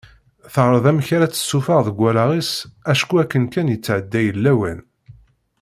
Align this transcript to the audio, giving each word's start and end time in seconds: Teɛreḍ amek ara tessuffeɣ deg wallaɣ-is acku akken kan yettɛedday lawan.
Teɛreḍ 0.53 0.85
amek 0.91 1.07
ara 1.15 1.31
tessuffeɣ 1.31 1.79
deg 1.87 1.95
wallaɣ-is 2.01 2.51
acku 2.91 3.13
akken 3.23 3.43
kan 3.53 3.71
yettɛedday 3.71 4.27
lawan. 4.35 4.79